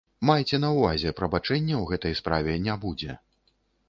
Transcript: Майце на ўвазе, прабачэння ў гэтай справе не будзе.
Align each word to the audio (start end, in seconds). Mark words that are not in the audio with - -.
Майце 0.27 0.59
на 0.61 0.69
ўвазе, 0.75 1.11
прабачэння 1.19 1.75
ў 1.81 1.89
гэтай 1.91 2.15
справе 2.21 2.57
не 2.69 2.79
будзе. 2.87 3.19